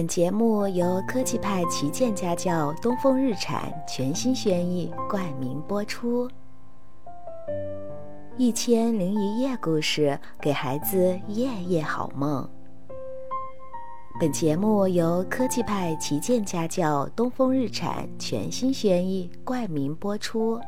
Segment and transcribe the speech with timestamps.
[0.00, 6.26] 本节目由科技派旗舰家教东风日产全新轩逸冠名播出，
[8.38, 12.48] 《一千零一夜》故事给孩子夜夜好梦。
[14.18, 20.58] 本节目由科技派旗舰家教东风日产全新轩逸冠名播出，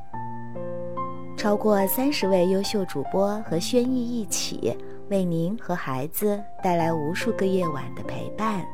[1.38, 4.76] 超过三十位优秀主播和轩逸一起。
[5.08, 8.64] 为您和孩子带来无数个夜晚的陪伴，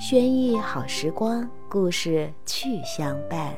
[0.00, 3.54] 轩逸好时光，故事趣相伴。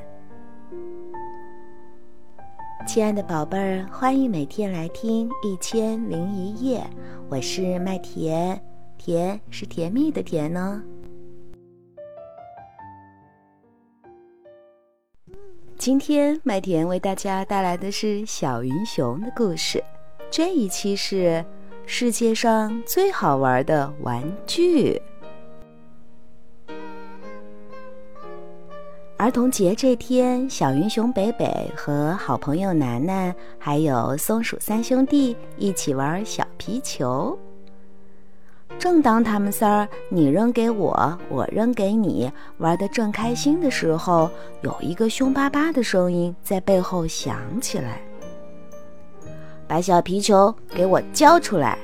[2.85, 6.81] 亲爱的宝贝儿，欢迎每天来听《一千零一夜》，
[7.29, 8.61] 我是麦田，
[8.99, 10.83] 甜是甜蜜的甜呢。
[15.79, 19.81] 今天麦田为大家带来的是小云熊的故事。
[20.29, 21.45] 这一期是
[21.87, 25.01] 世界上最好玩的玩具。
[29.23, 37.39] 儿童节这天，小云熊北北和好朋友楠楠，还有松鼠三兄弟一起玩小皮球。
[38.81, 44.29] 正当他们仨儿你扔给我，我扔给你，玩的正开心的时候，
[44.63, 48.03] 有一个凶巴巴的声音在背后响起来。
[49.69, 51.79] 把小皮球给我交出来！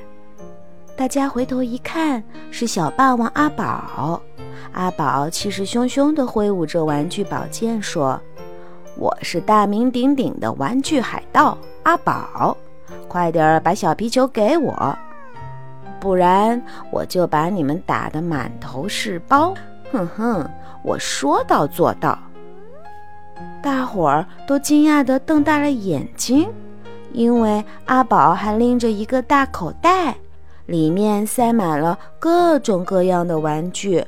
[0.96, 4.20] 大家回头一看，是小霸王阿宝。
[4.72, 8.20] 阿宝气势汹汹地挥舞着玩具宝剑，说
[8.96, 12.56] ：“我是大名鼎鼎的玩具海盗阿宝，
[13.08, 14.96] 快点儿把小皮球给我，
[16.00, 19.54] 不然我就把你们打得满头是包！”
[19.90, 20.50] 哼哼，
[20.84, 22.18] 我说到做到。
[23.62, 26.48] 大伙儿都惊讶地瞪大了眼睛。
[27.10, 30.14] 因为阿宝还拎着一个大口袋，
[30.66, 34.04] 里面塞满了各种各样的玩具。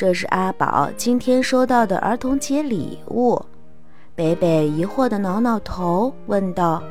[0.00, 3.38] 这是阿宝今天收到的儿童节礼物。
[4.14, 6.82] 北北疑惑地挠挠头，问道：“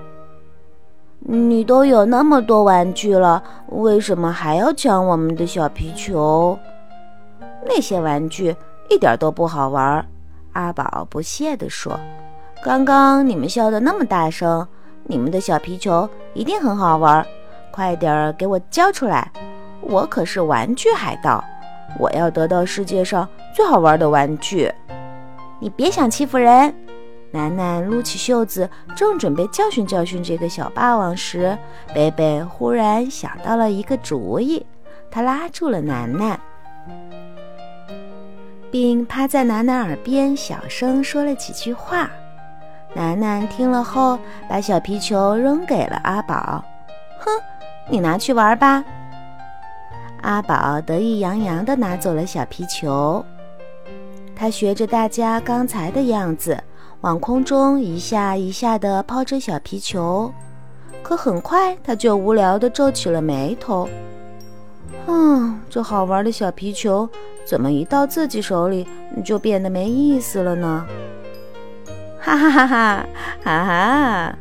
[1.17, 6.55] 你都有那么多玩具了，为什么还要抢我们的小皮球？
[7.65, 8.55] 那些玩具
[8.91, 10.05] 一点都不好玩。”
[10.53, 11.99] 阿宝不屑地说
[12.63, 14.67] ：“刚刚你们笑得那么大声。”
[15.01, 17.25] 你们的小皮球一定很好玩，
[17.71, 19.31] 快点儿给我交出来！
[19.81, 21.43] 我可是玩具海盗，
[21.97, 24.71] 我要得到世界上最好玩的玩具。
[25.59, 26.73] 你别想欺负人！
[27.31, 31.55] 楠楠撸起袖子，正准备教训教训这个小霸王时，
[31.93, 34.65] 贝贝忽然想到了一个主意，
[35.11, 36.39] 他拉住了楠楠，
[38.71, 42.09] 并趴在楠楠耳边小声说了几句话。
[42.95, 44.17] 楠楠听了后，
[44.49, 46.63] 把小皮球扔给了阿宝。
[47.19, 47.29] 哼，
[47.87, 48.83] 你拿去玩吧。
[50.21, 53.23] 阿宝得意洋洋地拿走了小皮球。
[54.35, 56.57] 他学着大家刚才的样子，
[57.01, 60.31] 往空中一下一下地抛着小皮球。
[61.01, 63.87] 可很快，他就无聊地皱起了眉头。
[65.05, 67.07] 哼，这好玩的小皮球，
[67.45, 68.87] 怎么一到自己手里
[69.23, 70.85] 就变得没意思了呢？
[72.19, 73.05] 哈哈哈哈
[73.43, 74.37] 哈哈！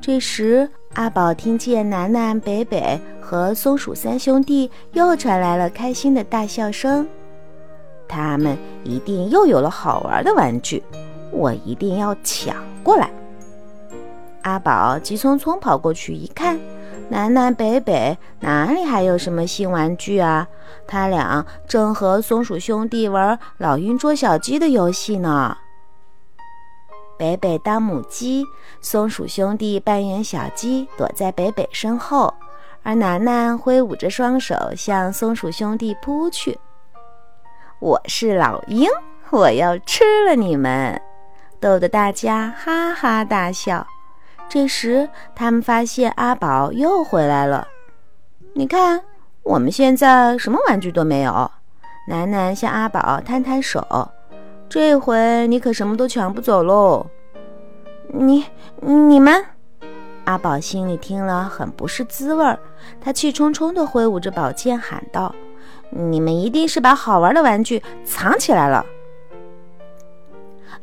[0.00, 7.06] 这时，阿宝听见楠楠、北北和松鼠三兄弟又传来了开心的大笑声。
[8.06, 10.82] 他们一定又有了好玩的玩具，
[11.30, 13.10] 我一定要抢过来！
[14.42, 16.60] 阿宝急匆匆跑过去一看，
[17.08, 20.46] 楠楠、北北哪里还有什么新玩具啊？
[20.86, 25.56] 他俩正和松鼠兄弟玩老鹰捉小鸡的游戏呢。
[27.22, 28.44] 北北当母鸡，
[28.80, 32.34] 松鼠兄弟扮演小鸡，躲在北北身后，
[32.82, 36.58] 而楠楠挥舞着双手向松鼠兄弟扑去。
[37.78, 38.90] 我是老鹰，
[39.30, 41.00] 我要吃了你们，
[41.60, 43.86] 逗得大家哈哈大笑。
[44.48, 47.68] 这时，他们发现阿宝又回来了。
[48.52, 49.00] 你看，
[49.44, 51.48] 我们现在什么玩具都没有。
[52.08, 54.10] 楠楠向阿宝摊摊手。
[54.72, 57.06] 这回你可什么都抢不走喽！
[58.08, 58.46] 你、
[58.80, 59.44] 你们，
[60.24, 62.58] 阿宝心里听了很不是滋味儿，
[62.98, 65.34] 他气冲冲地挥舞着宝剑喊道
[65.92, 68.86] ：“你们一定是把好玩的玩具藏起来了！”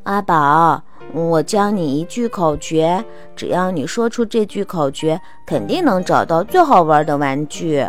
[0.05, 3.03] 阿宝，我教你一句口诀，
[3.35, 7.83] 只要你说出这句口诀，肯定能找到最好玩的玩具。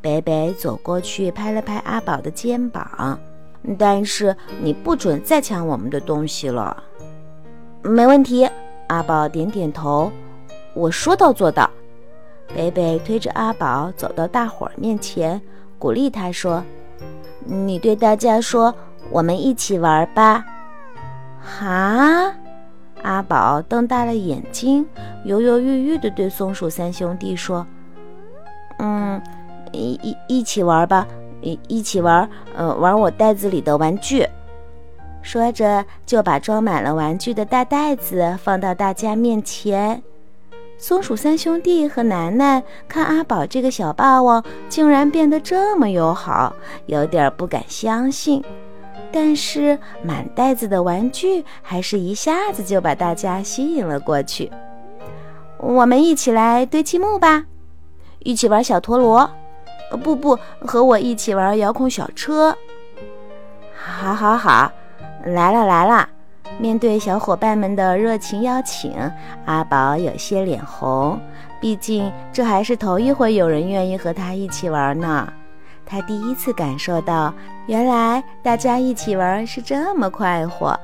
[0.00, 3.20] 北北走过去拍了拍阿宝的肩膀。
[3.78, 6.82] 但是你不准再抢我们的东西了。
[7.82, 8.48] 没问题，
[8.88, 10.10] 阿宝点点头。
[10.74, 11.68] 我说到做到。
[12.54, 15.40] 北北推着阿宝走到大伙儿面前，
[15.78, 16.62] 鼓励他说
[17.44, 18.72] ：“你对大家说，
[19.10, 20.44] 我们一起玩吧。”
[21.42, 22.32] 哈！
[23.02, 24.86] 阿宝瞪大了眼睛，
[25.24, 27.66] 犹犹豫豫地对松鼠三兄弟说
[28.78, 29.20] ：“嗯，
[29.72, 31.06] 一一一起玩吧，
[31.40, 34.26] 一一起玩，呃，玩我袋子里的玩具。”
[35.22, 40.00] 说着，就把装满了玩具的大袋子放到大家面前。
[40.78, 46.54] 松鼠三兄弟和楠楠看阿宝这个小霸王竟然变得这么友好，
[46.84, 48.44] 有点不敢相信。
[49.10, 54.52] 但是满袋子的玩具还是一下子就把大家吸引了过去。
[55.58, 57.46] 我们一起来堆积木吧，
[58.18, 59.28] 一起玩小陀螺。
[60.02, 62.56] 不不，和我一起玩遥控小车。
[63.74, 64.72] 好，好，好。
[65.24, 66.08] 来了来了！
[66.58, 68.94] 面对小伙伴们的热情邀请，
[69.44, 71.20] 阿宝有些脸红。
[71.60, 75.32] 毕竟这还是头一回有人愿意和他一起玩呢。
[75.84, 77.34] 他第一次感受到，
[77.66, 80.78] 原来大家一起玩是这么快活。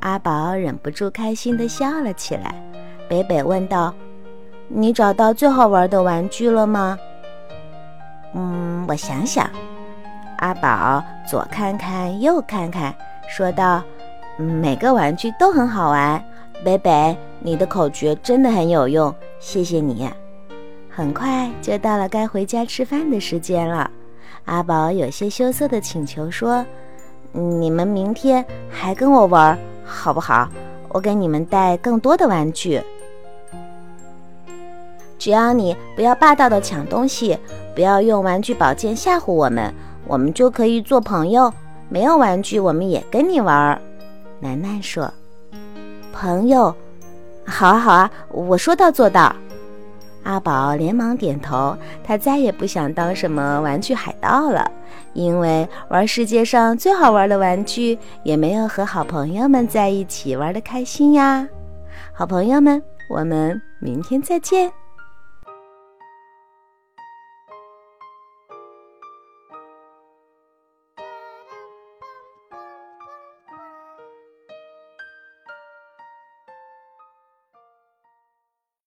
[0.00, 2.54] 阿宝忍不住开心地笑了起来。
[3.08, 3.94] 北北问道
[4.68, 6.98] ：“你找到最好玩的玩具了吗
[8.34, 9.48] ？”“嗯，我想想。”
[10.38, 12.94] 阿宝左看看，右看看。
[13.28, 13.82] 说道
[14.38, 16.22] ：“每个玩具都很好玩，
[16.64, 20.08] 北北，你的口诀真的很有用，谢谢你。”
[20.88, 23.90] 很快就到了该回家吃饭的时间了，
[24.46, 26.64] 阿宝有些羞涩的请求说
[27.32, 30.48] ：“你们明天还跟我玩好不好？
[30.88, 32.82] 我给你们带更多的玩具，
[35.18, 37.38] 只要你不要霸道的抢东西，
[37.74, 39.74] 不要用玩具宝剑吓唬我们，
[40.06, 41.52] 我们就可以做朋友。”
[41.90, 43.80] 没有玩具，我们也跟你玩。”
[44.40, 45.10] 楠楠说。
[46.12, 46.74] “朋友，
[47.46, 49.34] 好啊好啊，我说到做到。”
[50.24, 51.74] 阿宝连忙点头。
[52.04, 54.70] 他再也不想当什么玩具海盗了，
[55.14, 61.48] 因为玩世界上最好玩的玩具，也没有和好朋友们在一起玩的开心呀。
[62.12, 64.70] 好朋友们，我们明天再见。